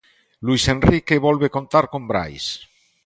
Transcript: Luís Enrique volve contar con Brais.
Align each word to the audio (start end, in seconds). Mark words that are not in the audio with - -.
Luís 0.45 0.63
Enrique 0.75 1.23
volve 1.27 1.53
contar 1.55 1.85
con 1.93 2.01
Brais. 2.11 2.45